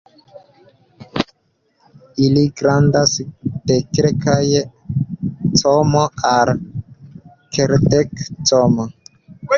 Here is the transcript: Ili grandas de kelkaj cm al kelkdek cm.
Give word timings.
Ili 2.27 2.45
grandas 2.61 3.13
de 3.71 3.77
kelkaj 3.99 4.39
cm 5.63 5.95
al 6.33 6.53
kelkdek 7.59 8.25
cm. 8.33 8.81